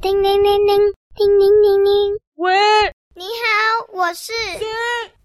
[0.00, 0.78] 叮铃铃铃，
[1.16, 2.16] 叮铃铃铃。
[2.36, 2.54] 喂，
[3.16, 4.32] 你好，我是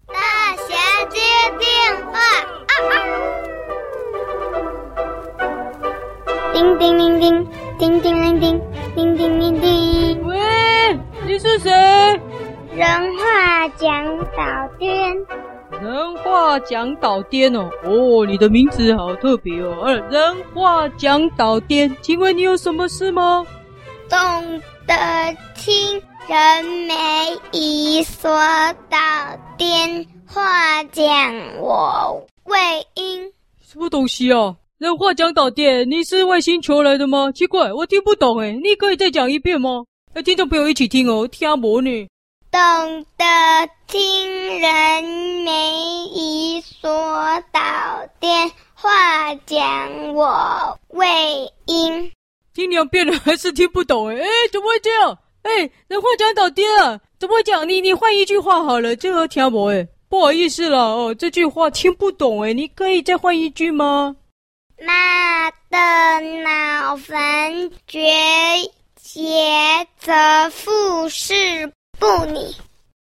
[0.08, 1.20] 大侠接
[1.60, 2.18] 电话。
[2.18, 2.92] 啊啊！
[6.52, 7.46] 叮叮铃铃，
[7.78, 8.60] 叮叮铃铃，
[8.96, 10.20] 叮叮铃铃。
[10.24, 10.36] 喂，
[11.24, 11.70] 你是谁？
[12.74, 15.16] 人话讲导颠。
[15.80, 19.82] 人话讲导颠哦，哦，你的名字好特别哦。
[19.84, 23.46] 呃，人话讲导颠，请问你有什么事吗？
[25.54, 28.30] 听人没一说
[28.90, 28.98] 导
[29.56, 32.58] 电，话讲我魏
[32.94, 33.32] 婴。
[33.66, 34.56] 什么东西啊？
[34.78, 37.30] 人话讲导电，你是外星球来的吗？
[37.32, 39.84] 奇怪，我听不懂哎，你可以再讲一遍吗？
[40.14, 42.08] 来，听众朋友一起听哦，听不懂呢。
[42.50, 43.24] 懂得
[43.88, 45.04] 听人
[45.44, 45.50] 没
[46.12, 47.60] 一说导
[48.20, 52.12] 电，话讲我魏婴。
[52.52, 55.18] 听两遍了还是听不懂哎哎，怎么会这样？
[55.44, 57.68] 哎，人话讲倒颠了，怎么讲？
[57.68, 64.16] 你你换一句话好了，这个听不哎，不好意思了哦，这句话听不懂哎，你可以再换一句吗？
[64.80, 68.00] 马的脑坟绝
[68.96, 70.12] 结则
[70.50, 72.56] 复是不拟。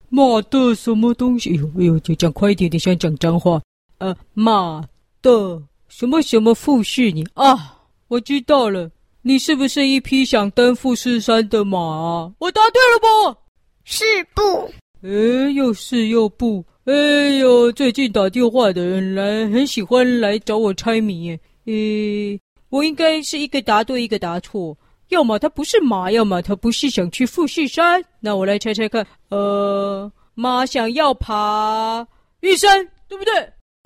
[0.08, 1.50] 马的什么东西？
[1.50, 3.60] 哎呦哎呦，就讲快一点点，想讲脏话。
[3.98, 4.82] 呃，马
[5.20, 7.76] 的什么什么复是你啊？
[8.08, 8.90] 我知道了。
[9.22, 12.32] 你是不是一匹想登富士山的马啊？
[12.38, 12.98] 我答对了
[13.34, 13.38] 吧？
[13.84, 14.02] 是
[14.34, 14.72] 不？
[15.02, 16.64] 哎，又是又不？
[16.84, 16.92] 哎
[17.38, 21.40] 呦，最近打电话的人来，很喜欢来找我猜谜耶。
[21.66, 22.40] 哎，
[22.70, 24.76] 我应该是一个答对，一个答错。
[25.10, 28.02] 要么他不是马，要么他不是想去富士山。
[28.20, 29.06] 那我来猜猜看。
[29.28, 32.06] 呃，马想要爬
[32.40, 33.32] 玉山，对不对？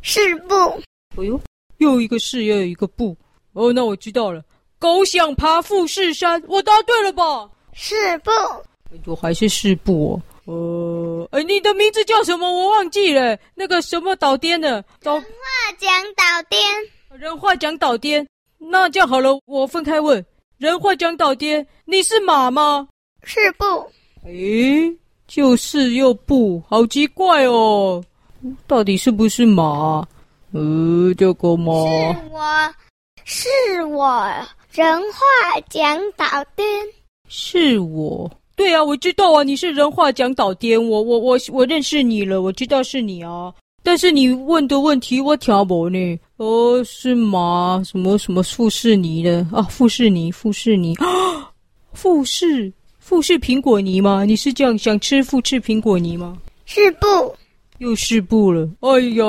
[0.01, 0.55] 是不？
[1.21, 1.41] 哎呦，
[1.79, 3.17] 又一个是，又有一个不。
[3.53, 4.41] 哦，那我知道了。
[4.79, 7.49] 狗想爬富士山，我答对了吧？
[7.73, 8.31] 是不？
[9.07, 10.23] 我还是是不哦。
[10.53, 12.49] 呃，哎，你的名字叫什么？
[12.49, 13.37] 我忘记了。
[13.55, 14.85] 那个什么导颠的？
[15.03, 15.29] 导人话
[15.79, 16.63] 讲导颠。
[17.19, 18.27] 人话讲导颠。
[18.59, 20.25] 那这样好了，我分开问。
[20.59, 22.87] 人话讲导颠，你是马吗？
[23.23, 23.65] 是不？
[24.25, 24.95] 诶，
[25.27, 28.05] 就是又不，好奇怪哦。
[28.67, 30.07] 到底是不是马？
[30.53, 31.73] 呃，这个马。
[31.73, 32.75] 是我，
[33.25, 34.31] 是我。
[34.75, 36.27] 人话讲导
[36.57, 36.67] 颠，
[37.29, 38.29] 是我。
[38.57, 43.55] 对啊，我知道啊，你是人话讲导颠，我我我我认识你了，我知道是你啊。
[43.85, 46.19] 但是你问的问题我挑不呢。
[46.39, 47.81] 哦，是吗？
[47.85, 49.63] 什么什么富士泥的啊？
[49.71, 51.07] 富士泥，富士泥啊？
[51.93, 54.25] 富士富士苹果泥吗？
[54.25, 56.37] 你是这样想吃富士苹果泥吗？
[56.65, 57.07] 是不？
[57.79, 58.69] 又是不了。
[58.81, 59.25] 哎呀，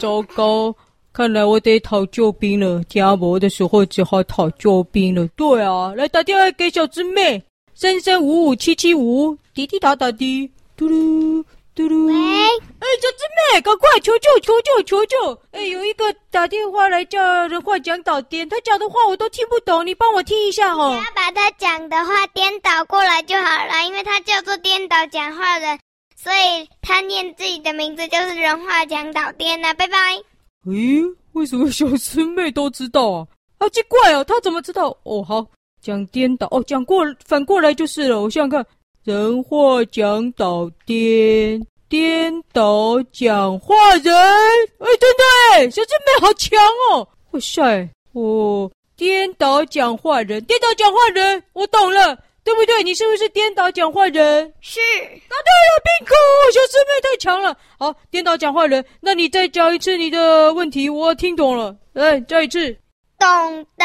[0.00, 0.74] 糟糕。
[1.18, 5.26] 看来我得讨救兵了，听不的时候只好讨救兵了。
[5.34, 7.42] 对啊，来打电话给小师妹，
[7.74, 12.06] 三三五五七七五，滴滴答答滴，嘟噜嘟噜。
[12.06, 15.42] 喂，哎，小师妹，赶快求救求救求救！
[15.50, 20.90] 哎，有一个打电话来叫人话讲倒颠，他讲的话我都听不懂，你帮我听一下哈。
[20.90, 25.80] 你要把他讲的话颠倒过来就好了，因为他叫做颠倒讲话人，
[26.14, 29.74] 所以他念自己的名字就是人话讲倒颠了。
[29.74, 30.22] 拜拜。
[30.66, 33.26] 咦，为什么小师妹都知道啊？
[33.60, 34.96] 好奇怪哦，她怎么知道？
[35.04, 35.46] 哦，好，
[35.80, 38.20] 讲颠倒哦，讲过反过来就是了。
[38.20, 38.66] 我想想看，
[39.04, 44.14] 人话讲导颠，颠倒讲话人。
[44.14, 45.24] 哎，真的
[45.54, 46.58] 哎，小师妹好强
[46.92, 47.08] 哦！
[47.30, 52.18] 哇塞，哦，颠倒讲话人，颠倒讲话人，我懂了。
[52.48, 52.82] 对不对？
[52.82, 54.54] 你是不是颠倒讲话人？
[54.62, 54.80] 是。
[54.80, 56.14] 答对了，bingo！
[56.50, 57.54] 小师妹太强了。
[57.78, 61.76] 好，颠倒讲话人，那你再讲一次你的问题，我听懂了。
[61.92, 62.72] 来，再一次。
[63.18, 63.84] 懂得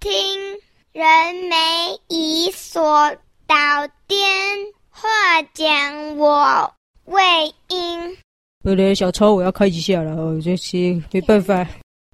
[0.00, 0.10] 听
[0.92, 1.56] 人没
[2.08, 2.82] 以所
[3.46, 3.54] 导
[4.08, 4.18] 颠，
[4.90, 7.22] 话讲我魏
[7.68, 8.16] 婴。
[8.64, 11.64] 好嘞，小超，我要开一下了哦，这些没办法，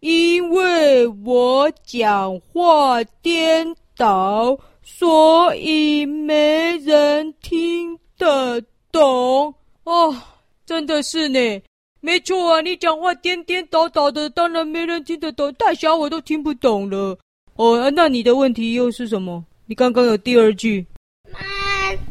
[0.00, 4.58] 因为我讲话颠倒。
[4.88, 8.62] 所以没人听得
[8.92, 10.16] 懂哦，
[10.65, 11.60] 真的是呢，
[12.00, 17.18] 没错啊，你讲话颠颠倒倒的，当然没人听得懂，大小我都听不懂了。
[17.56, 19.44] 哦，那你的问题又是什么？
[19.66, 20.86] 你刚刚有第二句，
[21.32, 21.41] 妈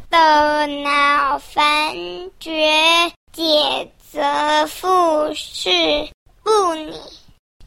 [0.10, 1.64] 的脑坟
[2.42, 2.52] 绝
[3.32, 4.86] 结则复
[5.34, 5.70] 是
[6.44, 6.92] 不你。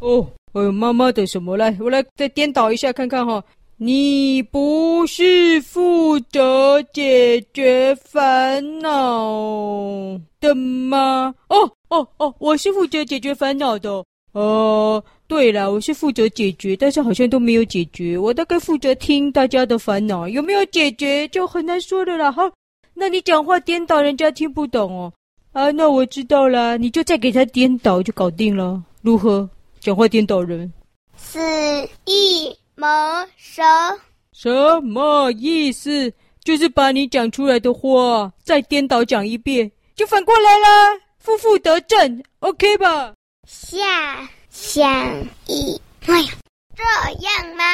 [0.01, 1.57] 哦，哎呦，妈妈的什么？
[1.57, 3.43] 来，我来再颠倒一下看看哈。
[3.81, 11.33] 你不是负责解决烦恼的吗？
[11.47, 14.05] 哦哦哦，我是负责解决烦恼的。
[14.33, 18.19] 哦，对了，我是负责解决，但是好像都没有解决。
[18.19, 22.33] 我大概负责听大家的烦恼，有没有解决就很难说了啦。
[22.33, 22.51] 好，
[22.95, 25.13] 那你讲话颠倒，人家听不懂哦。
[25.53, 28.83] 啊，那我知道了，你就再给他颠倒就搞定了。
[29.03, 29.49] 如何？
[29.79, 30.73] 讲话颠倒人，
[31.17, 31.39] 肆
[32.07, 32.87] 意谋
[33.37, 33.61] 蛇。
[34.33, 36.13] 什么意思？
[36.45, 43.13] 就是把你讲出来的话再颠倒讲一遍，就反过来了，负负得正，OK 吧？
[43.49, 44.89] 下想
[45.49, 46.29] 一，哎呀，
[46.77, 46.85] 这
[47.27, 47.65] 样吗？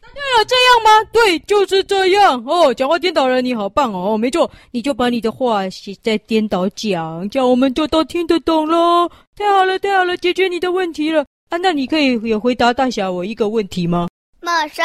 [0.00, 1.10] 对了，这样吗？
[1.12, 2.72] 对，就是这样哦。
[2.72, 4.16] 讲话颠倒了，你好棒哦！
[4.16, 9.10] 没错，你就把你的话写在颠倒讲，这样我们就都听得懂喽。
[9.36, 11.58] 太好了，太好了，解决你的问题了啊！
[11.58, 14.06] 那你可以也回答大侠我一个问题吗？
[14.42, 14.82] 垃圾，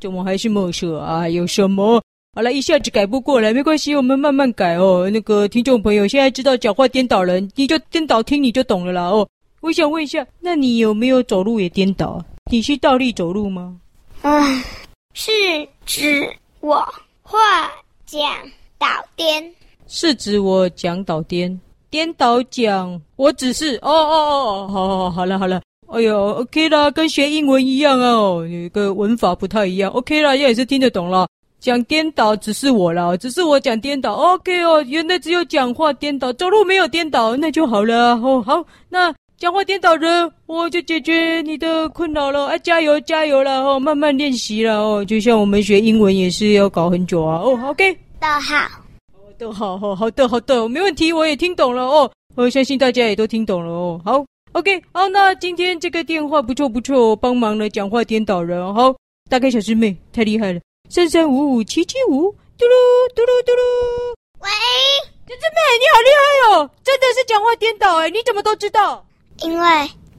[0.00, 1.28] 怎么还是垃圾啊？
[1.28, 2.02] 有什么？
[2.34, 5.08] 好了，一下子改不过来，没关系，我们慢慢改哦。
[5.08, 9.26] 那个听众朋友，现在知道讲话颠倒人，你就颠倒听，你就懂了啦哦。
[9.60, 12.22] 我想问一下，那你有没有走路也颠倒？
[12.50, 13.76] 你是倒立走路吗？
[14.22, 14.62] 嗯，
[15.14, 15.32] 是
[15.86, 16.28] 指
[16.60, 16.76] 我
[17.22, 17.38] 话
[18.04, 18.22] 讲
[18.78, 19.54] 倒颠？
[19.86, 21.58] 是指我讲倒颠？
[21.88, 23.00] 颠倒讲？
[23.16, 31.26] 我只是哦哦哦，好好好，好了好了，哎呦，OK 啦，跟学英文一样哦，有个文法不太一样，OK 啦，也是听得懂啦。
[31.60, 38.42] 讲颠倒只是我啦，只是我讲颠倒，OK 哦，原来只有讲话颠倒，走路没有颠倒，那就好了哦。
[38.46, 39.14] 好，那。
[39.38, 42.46] 讲话颠倒人，我就解决你的困扰了。
[42.46, 45.04] 哎，加油加油了哦，慢慢练习了哦。
[45.04, 47.36] 就像我们学英文也是要搞很久啊。
[47.40, 48.66] 哦，OK，都好，
[49.38, 52.10] 都好，好，好的，好的，没问题，我也听懂了哦。
[52.34, 54.00] 我相信大家也都听懂了哦。
[54.02, 54.24] 好
[54.56, 58.74] ，OK，好，那今天这个电话不错不错，帮忙了讲话颠倒人。
[58.74, 58.96] 好，
[59.28, 62.72] 大概小师妹太厉害了，三三五五七七五，嘟噜
[63.14, 64.14] 嘟噜嘟噜。
[64.40, 64.48] 喂，
[65.28, 69.04] 小师妹你好厉害哦，真的是讲话颠倒哎，你怎么都知道？
[69.42, 69.66] 因为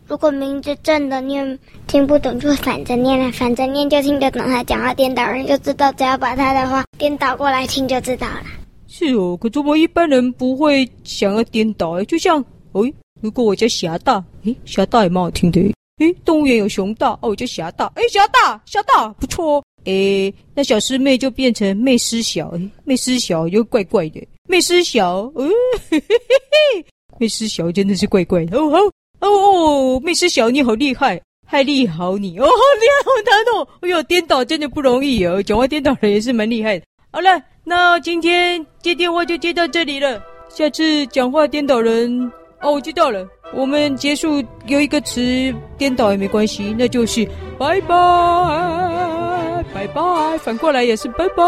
[0.05, 1.57] 如果名字正的念
[1.87, 4.39] 听不懂，就反着念了；反着念就听得懂。
[4.45, 8.43] 他讲话颠倒，人就知道，只要把他的话颠倒过来听就知道了。
[8.87, 12.37] 是哦，可是我一般人不会想要颠倒诶，就像，
[12.73, 15.59] 诶，如果我叫侠大，诶，侠大也蛮好听的。
[15.99, 19.63] 诶，动物园有熊大，哦，我叫侠大，诶，侠大，侠大不错哦。
[19.85, 25.49] 诶，那小师妹就变成妹师小，诶，妹师小又怪怪的，妹师小，哦，
[25.89, 26.85] 嘿嘿嘿，
[27.17, 28.77] 妹师小真的是怪怪的，哦好。
[29.19, 33.67] 哦哦，妹师小，你好厉害，害厉好你哦，好厉害，好难哦。
[33.81, 36.85] 哎呦，颠倒真的不容易哦，讲话颠倒人也是蛮厉害的。
[37.11, 40.21] 好了，那今天接电话就接到这里了。
[40.49, 42.31] 下次讲话颠倒人
[42.61, 43.27] 哦，我知道了。
[43.53, 47.25] 我们结束有一个词颠倒也没关系，那就是
[47.57, 51.43] 拜拜拜拜，反过来也是拜拜，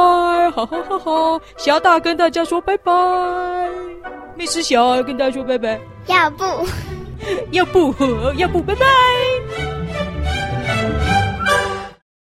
[0.52, 1.42] 哈哈哈哈。
[1.58, 2.92] 侠大跟大家说拜拜，
[4.36, 6.46] 密斯小跟大家说拜拜，要不。
[7.52, 7.94] 要不，
[8.38, 8.86] 要不，拜拜。